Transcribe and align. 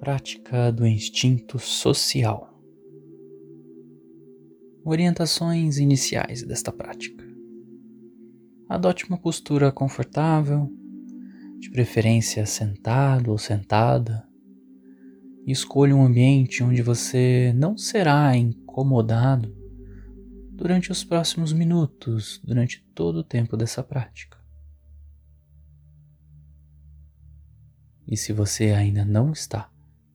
Prática 0.00 0.72
do 0.72 0.86
instinto 0.86 1.58
social. 1.58 2.58
Orientações 4.82 5.76
iniciais 5.76 6.42
desta 6.42 6.72
prática. 6.72 7.22
Adote 8.66 9.06
uma 9.06 9.18
postura 9.18 9.70
confortável, 9.70 10.72
de 11.58 11.70
preferência 11.70 12.46
sentado 12.46 13.30
ou 13.30 13.36
sentada, 13.36 14.26
e 15.46 15.52
escolha 15.52 15.94
um 15.94 16.06
ambiente 16.06 16.64
onde 16.64 16.80
você 16.80 17.52
não 17.54 17.76
será 17.76 18.34
incomodado 18.34 19.54
durante 20.52 20.90
os 20.90 21.04
próximos 21.04 21.52
minutos, 21.52 22.40
durante 22.42 22.82
todo 22.94 23.16
o 23.16 23.24
tempo 23.24 23.54
dessa 23.54 23.82
prática. 23.82 24.38
E 28.08 28.16
se 28.16 28.32
você 28.32 28.70
ainda 28.70 29.04
não 29.04 29.32
está 29.32 29.70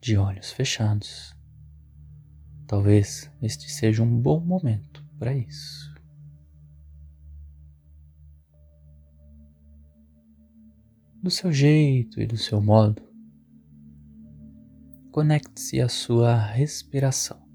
de 0.00 0.16
olhos 0.16 0.50
fechados, 0.50 1.36
talvez 2.66 3.30
este 3.42 3.70
seja 3.70 4.02
um 4.02 4.20
bom 4.20 4.40
momento 4.40 5.04
para 5.18 5.34
isso. 5.34 5.94
Do 11.22 11.30
seu 11.30 11.52
jeito 11.52 12.18
e 12.18 12.26
do 12.26 12.38
seu 12.38 12.62
modo, 12.62 13.02
conecte-se 15.12 15.78
à 15.80 15.88
sua 15.88 16.34
respiração. 16.34 17.46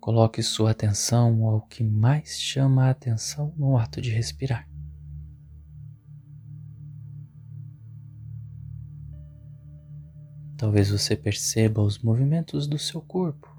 Coloque 0.00 0.42
sua 0.42 0.70
atenção 0.70 1.44
ao 1.44 1.66
que 1.66 1.84
mais 1.84 2.40
chama 2.40 2.86
a 2.86 2.90
atenção 2.90 3.54
no 3.58 3.76
ato 3.76 4.00
de 4.00 4.10
respirar. 4.10 4.71
Talvez 10.62 10.90
você 10.90 11.16
perceba 11.16 11.82
os 11.82 11.98
movimentos 11.98 12.68
do 12.68 12.78
seu 12.78 13.00
corpo. 13.00 13.52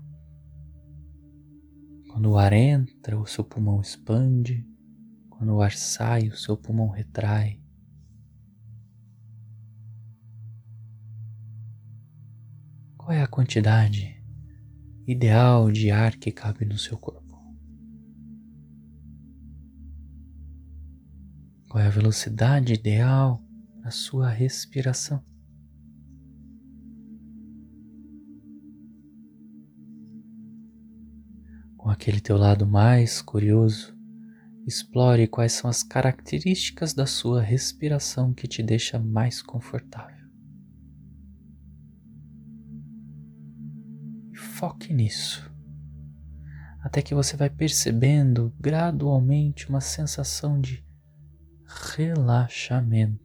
Quando 2.10 2.32
o 2.32 2.38
ar 2.38 2.54
entra, 2.54 3.20
o 3.20 3.26
seu 3.28 3.44
pulmão 3.44 3.82
expande. 3.82 4.66
Quando 5.30 5.54
o 5.54 5.62
ar 5.62 5.74
sai, 5.74 6.30
o 6.30 6.38
seu 6.38 6.56
pulmão 6.56 6.88
retrai. 6.88 7.62
Qual 12.96 13.12
é 13.12 13.22
a 13.22 13.28
quantidade 13.28 14.24
ideal 15.06 15.70
de 15.70 15.92
ar 15.92 16.16
que 16.16 16.32
cabe 16.32 16.64
no 16.64 16.78
seu 16.78 16.98
corpo? 16.98 17.38
Qual 21.68 21.84
é 21.84 21.88
a 21.88 21.90
velocidade 21.90 22.72
ideal 22.72 23.44
para 23.82 23.90
a 23.90 23.92
sua 23.92 24.30
respiração? 24.30 25.33
Com 31.84 31.90
aquele 31.90 32.22
teu 32.22 32.38
lado 32.38 32.66
mais 32.66 33.22
curioso, 33.22 33.94
explore 34.66 35.28
quais 35.28 35.52
são 35.52 35.70
as 35.70 35.84
características 35.84 36.94
da 36.94 37.06
sua 37.06 37.42
respiração 37.42 38.34
que 38.34 38.48
te 38.48 38.64
deixa 38.64 38.98
mais 38.98 39.42
confortável. 39.42 40.24
foque 44.34 44.94
nisso, 44.94 45.54
até 46.80 47.02
que 47.02 47.14
você 47.14 47.36
vai 47.36 47.50
percebendo 47.50 48.56
gradualmente 48.62 49.68
uma 49.68 49.82
sensação 49.82 50.62
de 50.62 50.82
relaxamento. 51.98 53.20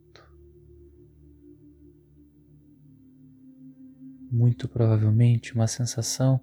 Muito 4.33 4.69
provavelmente 4.69 5.55
uma 5.55 5.69
sensação 5.69 6.41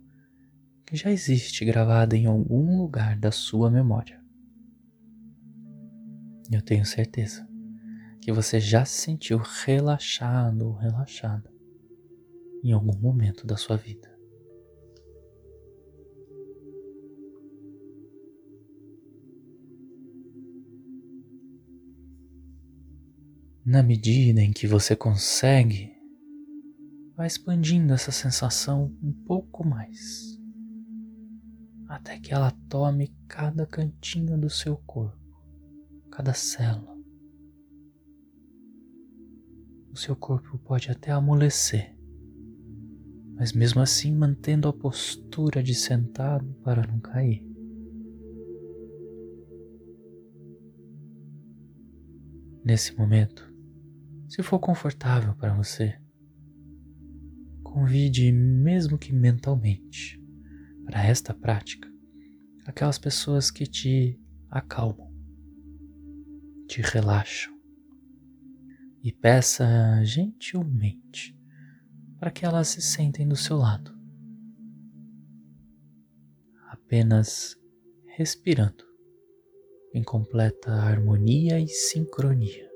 já 0.96 1.12
existe 1.12 1.66
gravada 1.66 2.16
em 2.16 2.26
algum 2.26 2.78
lugar 2.78 3.18
da 3.18 3.32
sua 3.32 3.70
memória. 3.70 4.24
Eu 6.52 6.62
tenho 6.62 6.86
certeza 6.86 7.48
que 8.22 8.32
você 8.32 8.60
já 8.60 8.86
se 8.86 9.02
sentiu 9.02 9.38
relaxado 9.38 10.68
ou 10.68 10.74
relaxada 10.74 11.52
em 12.64 12.72
algum 12.72 12.98
momento 12.98 13.46
da 13.46 13.58
sua 13.58 13.78
vida. 13.78 14.16
Na 23.66 23.82
medida 23.82 24.42
em 24.42 24.54
que 24.54 24.68
você 24.68 24.96
consegue, 24.96 25.92
vai 27.16 27.26
expandindo 27.26 27.94
essa 27.94 28.12
sensação 28.12 28.96
um 29.02 29.12
pouco 29.12 29.68
mais, 29.68 30.35
até 31.96 32.20
que 32.20 32.34
ela 32.34 32.52
tome 32.68 33.16
cada 33.26 33.66
cantinho 33.66 34.38
do 34.38 34.50
seu 34.50 34.76
corpo, 34.76 35.18
cada 36.12 36.34
célula. 36.34 36.94
O 39.92 39.96
seu 39.96 40.14
corpo 40.14 40.58
pode 40.58 40.92
até 40.92 41.12
amolecer, 41.12 41.98
mas 43.36 43.54
mesmo 43.54 43.82
assim 43.82 44.14
mantendo 44.14 44.68
a 44.68 44.74
postura 44.74 45.64
de 45.64 45.74
sentado 45.74 46.54
para 46.64 46.86
não 46.86 47.00
cair. 47.00 47.48
Nesse 52.62 52.94
momento, 52.98 53.50
se 54.28 54.44
for 54.44 54.60
confortável 54.60 55.34
para 55.36 55.54
você, 55.54 55.98
convide, 57.64 58.34
mesmo 58.34 58.98
que 58.98 59.14
mentalmente, 59.14 60.25
para 60.86 61.06
esta 61.06 61.34
prática 61.34 61.96
aquelas 62.66 62.98
pessoas 62.98 63.52
que 63.52 63.68
te 63.68 64.20
acalmam, 64.50 65.12
te 66.68 66.82
relaxam 66.82 67.54
e 69.04 69.12
peça 69.12 69.66
gentilmente 70.04 71.38
para 72.20 72.32
que 72.32 72.46
elas 72.46 72.70
se 72.70 72.82
sentem 72.82 73.28
do 73.28 73.36
seu 73.36 73.58
lado, 73.58 73.96
apenas 76.70 77.56
respirando 78.08 78.84
em 79.94 80.04
completa 80.04 80.72
harmonia 80.72 81.60
e 81.60 81.68
sincronia. 81.68 82.75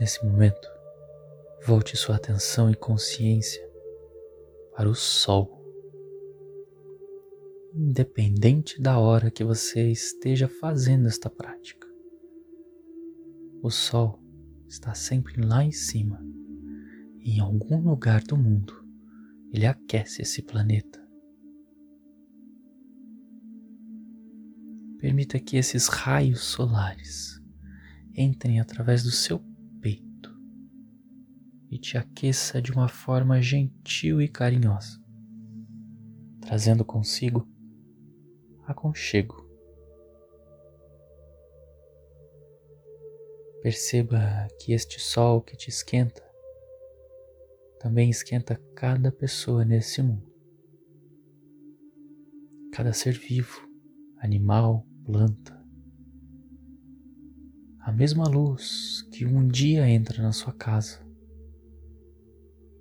Nesse 0.00 0.24
momento, 0.24 0.66
volte 1.66 1.94
sua 1.94 2.16
atenção 2.16 2.70
e 2.70 2.74
consciência 2.74 3.62
para 4.74 4.88
o 4.88 4.94
Sol. 4.94 5.60
Independente 7.74 8.80
da 8.80 8.98
hora 8.98 9.30
que 9.30 9.44
você 9.44 9.90
esteja 9.90 10.48
fazendo 10.48 11.06
esta 11.06 11.28
prática, 11.28 11.86
o 13.62 13.68
Sol 13.68 14.18
está 14.66 14.94
sempre 14.94 15.38
lá 15.38 15.62
em 15.62 15.70
cima, 15.70 16.24
em 17.20 17.38
algum 17.38 17.82
lugar 17.82 18.22
do 18.22 18.38
mundo, 18.38 18.82
ele 19.52 19.66
aquece 19.66 20.22
esse 20.22 20.40
planeta. 20.40 20.98
Permita 24.98 25.38
que 25.38 25.58
esses 25.58 25.88
raios 25.88 26.40
solares 26.40 27.38
entrem 28.16 28.60
através 28.60 29.02
do 29.02 29.10
seu 29.10 29.49
e 31.70 31.78
te 31.78 31.96
aqueça 31.96 32.60
de 32.60 32.72
uma 32.72 32.88
forma 32.88 33.40
gentil 33.40 34.20
e 34.20 34.26
carinhosa, 34.26 35.00
trazendo 36.40 36.84
consigo 36.84 37.48
aconchego. 38.66 39.48
Perceba 43.62 44.48
que 44.58 44.72
este 44.72 45.00
sol 45.00 45.40
que 45.42 45.56
te 45.56 45.68
esquenta 45.68 46.28
também 47.78 48.10
esquenta 48.10 48.60
cada 48.74 49.12
pessoa 49.12 49.64
nesse 49.64 50.02
mundo. 50.02 50.28
Cada 52.72 52.92
ser 52.92 53.12
vivo, 53.12 53.68
animal, 54.18 54.86
planta. 55.04 55.58
A 57.80 57.92
mesma 57.92 58.24
luz 58.24 59.02
que 59.12 59.24
um 59.24 59.46
dia 59.46 59.88
entra 59.88 60.22
na 60.22 60.32
sua 60.32 60.52
casa 60.52 61.09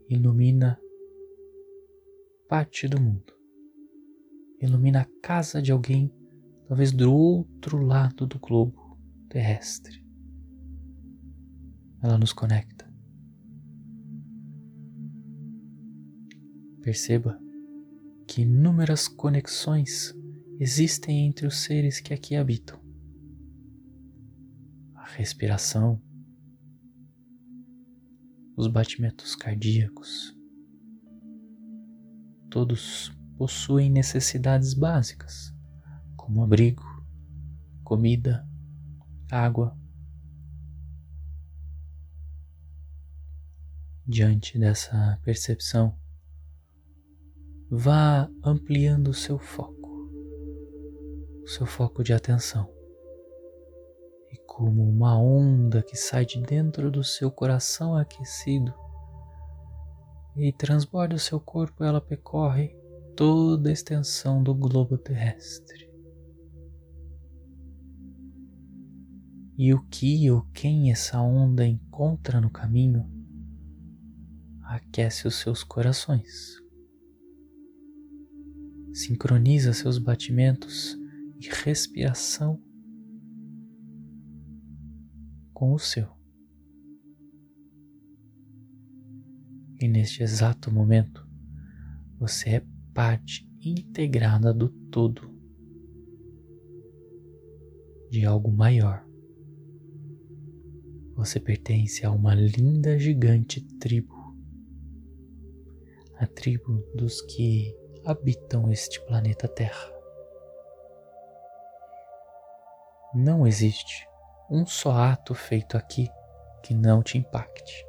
ilumina 0.10 0.80
parte 2.48 2.88
do 2.88 3.00
mundo. 3.00 3.34
Ilumina 4.60 5.02
a 5.02 5.22
casa 5.22 5.62
de 5.62 5.72
alguém, 5.72 6.12
talvez 6.68 6.92
do 6.92 7.14
outro 7.14 7.78
lado 7.78 8.26
do 8.26 8.40
globo 8.40 8.98
terrestre. 9.30 10.04
Ela 12.02 12.18
nos 12.18 12.34
conecta. 12.34 12.90
Perceba 16.82 17.40
que 18.28 18.42
inúmeras 18.42 19.08
conexões 19.08 20.14
existem 20.60 21.28
entre 21.28 21.46
os 21.46 21.60
seres 21.60 22.00
que 22.00 22.14
aqui 22.14 22.36
habitam, 22.36 22.80
respiração, 25.16 26.02
os 28.60 28.68
batimentos 28.68 29.38
cardíacos. 29.38 30.36
Todos 32.50 33.10
possuem 33.38 33.90
necessidades 33.90 34.74
básicas, 34.74 35.56
como 36.18 36.44
abrigo, 36.44 36.84
comida, 37.86 38.46
água. 39.32 39.80
Diante 44.06 44.60
dessa 44.60 45.18
percepção, 45.24 45.98
vá 47.72 48.30
ampliando 48.44 49.08
o 49.08 49.14
seu 49.14 49.40
foco, 49.40 50.12
o 51.44 51.48
seu 51.48 51.66
foco 51.66 52.04
de 52.04 52.12
atenção. 52.12 52.79
Como 54.50 54.90
uma 54.90 55.16
onda 55.16 55.82
que 55.84 55.96
sai 55.96 56.26
de 56.26 56.42
dentro 56.42 56.92
do 56.92 57.04
seu 57.04 57.32
coração 57.32 57.96
aquecido 57.96 58.74
e 60.36 60.52
transborda 60.52 61.16
o 61.16 61.20
seu 61.20 61.40
corpo, 61.40 61.84
ela 61.84 62.02
percorre 62.02 62.76
toda 63.16 63.70
a 63.70 63.72
extensão 63.72 64.44
do 64.44 64.54
globo 64.54 64.98
terrestre. 64.98 65.88
E 69.56 69.72
o 69.74 69.82
que 69.88 70.30
ou 70.32 70.42
quem 70.52 70.92
essa 70.92 71.22
onda 71.22 71.66
encontra 71.66 72.42
no 72.42 72.50
caminho 72.50 73.08
aquece 74.64 75.28
os 75.28 75.36
seus 75.36 75.64
corações, 75.64 76.58
sincroniza 78.94 79.74
seus 79.74 80.00
batimentos 80.00 80.98
e 81.40 81.48
respiração 81.64 82.60
com 85.60 85.74
o 85.74 85.78
seu. 85.78 86.08
E 89.78 89.90
neste 89.90 90.24
exato 90.24 90.72
momento, 90.72 91.28
você 92.18 92.50
é 92.52 92.66
parte 92.94 93.46
integrada 93.60 94.54
do 94.54 94.70
todo, 94.70 95.30
de 98.10 98.26
algo 98.26 98.50
maior. 98.50 99.06
Você 101.16 101.42
pertence 101.42 102.06
a 102.06 102.12
uma 102.12 102.34
linda, 102.34 102.98
gigante 102.98 103.60
tribo 103.80 104.18
a 106.16 106.26
tribo 106.26 106.84
dos 106.96 107.22
que 107.22 107.74
habitam 108.06 108.72
este 108.72 109.00
planeta 109.06 109.48
Terra. 109.48 109.92
Não 113.14 113.48
existe 113.48 114.09
um 114.50 114.66
só 114.66 114.92
ato 114.92 115.36
feito 115.36 115.78
aqui 115.78 116.08
que 116.64 116.74
não 116.74 117.04
te 117.04 117.18
impacte. 117.18 117.86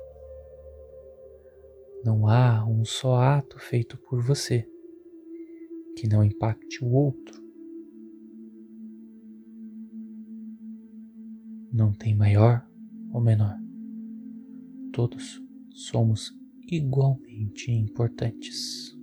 Não 2.05 2.27
há 2.27 2.65
um 2.67 2.85
só 2.85 3.17
ato 3.17 3.59
feito 3.59 3.97
por 3.99 4.23
você 4.23 4.69
que 5.97 6.07
não 6.07 6.23
impacte 6.23 6.85
o 6.85 6.93
outro. 6.93 7.41
Não 11.73 11.93
tem 11.93 12.15
maior 12.15 12.67
ou 13.13 13.21
menor. 13.21 13.57
Todos 14.93 15.43
somos 15.73 16.33
igualmente 16.67 17.71
importantes. 17.73 19.00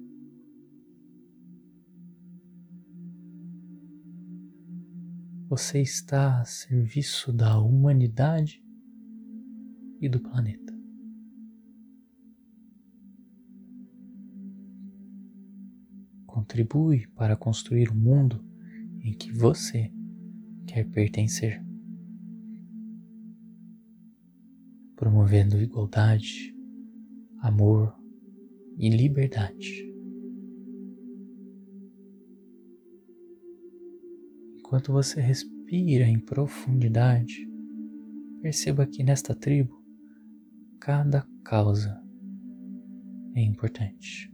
Você 5.49 5.81
está 5.81 6.41
a 6.41 6.43
serviço 6.43 7.31
da 7.31 7.57
humanidade 7.57 8.61
e 10.01 10.09
do 10.09 10.19
planeta. 10.19 10.77
Contribui 16.25 17.07
para 17.15 17.37
construir 17.37 17.89
o 17.89 17.93
um 17.93 17.97
mundo 17.97 18.45
em 19.01 19.13
que 19.13 19.31
você 19.31 19.89
quer 20.67 20.85
pertencer, 20.89 21.63
promovendo 24.97 25.61
igualdade, 25.61 26.53
amor 27.39 27.97
e 28.77 28.89
liberdade. 28.89 29.96
Enquanto 34.77 34.93
você 34.93 35.19
respira 35.19 36.05
em 36.05 36.19
profundidade, 36.19 37.49
perceba 38.43 38.85
que 38.85 39.01
nesta 39.01 39.33
tribo 39.33 39.75
cada 40.79 41.27
causa 41.43 41.99
é 43.33 43.41
importante. 43.41 44.31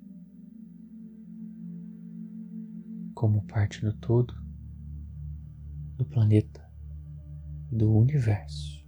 Como 3.14 3.48
parte 3.48 3.80
do 3.80 3.94
todo, 3.94 4.34
do 5.96 6.04
planeta 6.04 6.70
e 7.72 7.78
do 7.78 7.94
universo. 7.94 8.86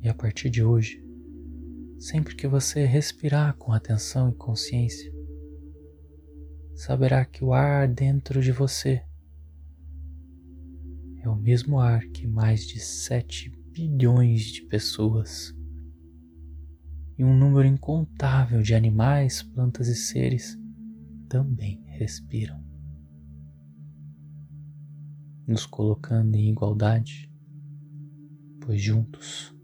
E 0.00 0.08
a 0.08 0.14
partir 0.14 0.48
de 0.48 0.62
hoje, 0.62 1.04
sempre 1.98 2.36
que 2.36 2.46
você 2.46 2.84
respirar 2.84 3.56
com 3.56 3.72
atenção 3.72 4.30
e 4.30 4.34
consciência, 4.36 5.19
saberá 6.80 7.26
que 7.26 7.44
o 7.44 7.52
ar 7.52 7.86
dentro 7.86 8.40
de 8.40 8.50
você 8.50 9.04
é 11.18 11.28
o 11.28 11.36
mesmo 11.36 11.78
ar 11.78 12.00
que 12.06 12.26
mais 12.26 12.66
de 12.66 12.80
7 12.80 13.50
bilhões 13.70 14.44
de 14.44 14.62
pessoas 14.62 15.54
e 17.18 17.22
um 17.22 17.36
número 17.36 17.68
incontável 17.68 18.62
de 18.62 18.74
animais, 18.74 19.42
plantas 19.42 19.88
e 19.88 19.94
seres 19.94 20.58
também 21.28 21.84
respiram, 21.86 22.64
nos 25.46 25.66
colocando 25.66 26.34
em 26.34 26.48
igualdade, 26.48 27.30
pois 28.58 28.80
juntos 28.80 29.54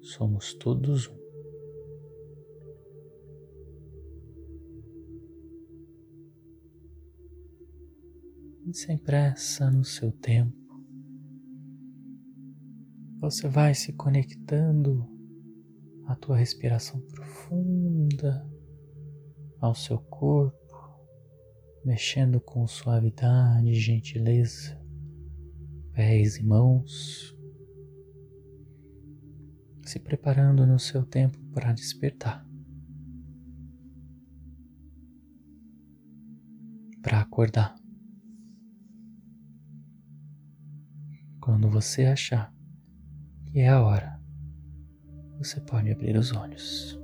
somos 0.00 0.54
todos 0.54 1.06
um. 1.06 1.19
Sem 8.72 8.96
pressa, 8.98 9.70
no 9.70 9.84
seu 9.84 10.12
tempo, 10.12 10.56
você 13.20 13.48
vai 13.48 13.74
se 13.74 13.92
conectando 13.92 15.08
à 16.06 16.14
tua 16.14 16.36
respiração 16.36 17.00
profunda, 17.00 18.48
ao 19.60 19.74
seu 19.74 19.98
corpo, 19.98 20.56
mexendo 21.84 22.40
com 22.40 22.66
suavidade 22.66 23.74
gentileza, 23.74 24.80
pés 25.92 26.36
e 26.36 26.44
mãos 26.44 27.36
se 29.90 29.98
preparando 29.98 30.64
no 30.66 30.78
seu 30.78 31.04
tempo 31.04 31.36
para 31.52 31.72
despertar. 31.72 32.46
Para 37.02 37.20
acordar. 37.22 37.79
Quando 41.40 41.70
você 41.70 42.04
achar 42.04 42.52
que 43.46 43.60
é 43.60 43.68
a 43.68 43.80
hora, 43.80 44.20
você 45.38 45.58
pode 45.60 45.90
abrir 45.90 46.16
os 46.16 46.32
olhos. 46.32 47.00